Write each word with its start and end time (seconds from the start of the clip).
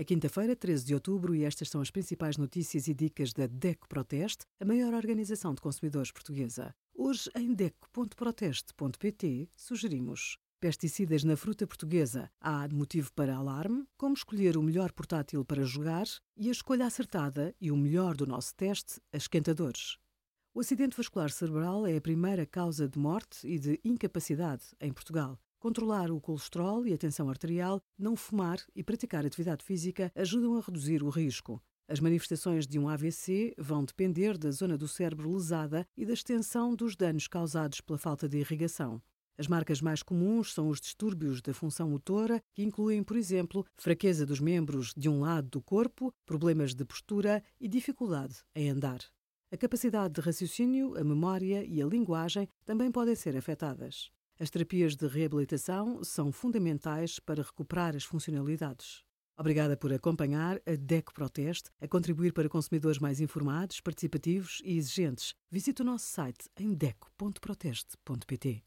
É 0.00 0.04
quinta-feira, 0.04 0.54
13 0.54 0.86
de 0.86 0.94
outubro, 0.94 1.34
e 1.34 1.42
estas 1.42 1.68
são 1.68 1.80
as 1.80 1.90
principais 1.90 2.36
notícias 2.36 2.86
e 2.86 2.94
dicas 2.94 3.32
da 3.32 3.48
DECO 3.48 3.88
Proteste, 3.88 4.44
a 4.60 4.64
maior 4.64 4.94
organização 4.94 5.52
de 5.52 5.60
consumidores 5.60 6.12
portuguesa. 6.12 6.72
Hoje, 6.94 7.28
em 7.34 7.52
DECO.proteste.pt, 7.52 9.50
sugerimos 9.56 10.38
pesticidas 10.60 11.24
na 11.24 11.36
fruta 11.36 11.66
portuguesa. 11.66 12.30
Há 12.40 12.68
motivo 12.68 13.12
para 13.12 13.34
alarme, 13.34 13.88
como 13.96 14.14
escolher 14.14 14.56
o 14.56 14.62
melhor 14.62 14.92
portátil 14.92 15.44
para 15.44 15.64
jogar 15.64 16.06
e 16.36 16.46
a 16.48 16.52
escolha 16.52 16.86
acertada 16.86 17.52
e 17.60 17.72
o 17.72 17.76
melhor 17.76 18.14
do 18.14 18.24
nosso 18.24 18.54
teste, 18.54 19.00
a 19.12 19.16
esquentadores. 19.16 19.96
O 20.54 20.60
acidente 20.60 20.96
vascular 20.96 21.30
cerebral 21.30 21.84
é 21.88 21.96
a 21.96 22.00
primeira 22.00 22.46
causa 22.46 22.88
de 22.88 23.00
morte 23.00 23.44
e 23.44 23.58
de 23.58 23.80
incapacidade 23.84 24.62
em 24.80 24.92
Portugal. 24.92 25.40
Controlar 25.68 26.10
o 26.10 26.18
colesterol 26.18 26.86
e 26.86 26.94
a 26.94 26.96
tensão 26.96 27.28
arterial, 27.28 27.78
não 27.98 28.16
fumar 28.16 28.58
e 28.74 28.82
praticar 28.82 29.26
atividade 29.26 29.62
física 29.62 30.10
ajudam 30.14 30.56
a 30.56 30.62
reduzir 30.62 31.02
o 31.02 31.10
risco. 31.10 31.62
As 31.86 32.00
manifestações 32.00 32.66
de 32.66 32.78
um 32.78 32.88
AVC 32.88 33.54
vão 33.58 33.84
depender 33.84 34.38
da 34.38 34.50
zona 34.50 34.78
do 34.78 34.88
cérebro 34.88 35.30
lesada 35.30 35.86
e 35.94 36.06
da 36.06 36.14
extensão 36.14 36.74
dos 36.74 36.96
danos 36.96 37.28
causados 37.28 37.82
pela 37.82 37.98
falta 37.98 38.26
de 38.26 38.38
irrigação. 38.38 39.02
As 39.36 39.46
marcas 39.46 39.82
mais 39.82 40.02
comuns 40.02 40.54
são 40.54 40.70
os 40.70 40.80
distúrbios 40.80 41.42
da 41.42 41.52
função 41.52 41.90
motora, 41.90 42.42
que 42.54 42.62
incluem, 42.62 43.02
por 43.02 43.18
exemplo, 43.18 43.66
fraqueza 43.76 44.24
dos 44.24 44.40
membros 44.40 44.94
de 44.96 45.06
um 45.10 45.20
lado 45.20 45.50
do 45.50 45.60
corpo, 45.60 46.14
problemas 46.24 46.74
de 46.74 46.82
postura 46.82 47.42
e 47.60 47.68
dificuldade 47.68 48.36
em 48.54 48.70
andar. 48.70 49.00
A 49.52 49.56
capacidade 49.58 50.14
de 50.14 50.22
raciocínio, 50.22 50.98
a 50.98 51.04
memória 51.04 51.62
e 51.62 51.82
a 51.82 51.86
linguagem 51.86 52.48
também 52.64 52.90
podem 52.90 53.14
ser 53.14 53.36
afetadas. 53.36 54.10
As 54.40 54.50
terapias 54.50 54.94
de 54.94 55.06
reabilitação 55.08 56.04
são 56.04 56.30
fundamentais 56.30 57.18
para 57.18 57.42
recuperar 57.42 57.96
as 57.96 58.04
funcionalidades. 58.04 59.02
Obrigada 59.36 59.76
por 59.76 59.92
acompanhar 59.92 60.60
a 60.64 60.76
DECO 60.76 61.12
Proteste 61.12 61.70
a 61.80 61.88
contribuir 61.88 62.32
para 62.32 62.48
consumidores 62.48 63.00
mais 63.00 63.20
informados, 63.20 63.80
participativos 63.80 64.62
e 64.64 64.76
exigentes. 64.76 65.34
Visite 65.50 65.82
o 65.82 65.84
nosso 65.84 66.06
site 66.06 66.48
em 66.56 66.72
deco.proteste.pt. 66.72 68.62